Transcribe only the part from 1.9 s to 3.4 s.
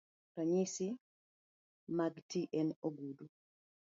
mag ti en ogudu.